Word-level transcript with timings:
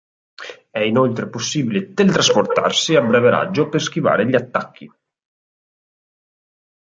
È 0.71 0.79
inoltre 0.79 1.29
possibile 1.29 1.93
teletrasportarsi 1.93 2.95
a 2.95 3.01
breve 3.03 3.29
raggio 3.29 3.69
per 3.69 3.79
schivare 3.83 4.27
gli 4.27 4.33
attacchi. 4.33 4.91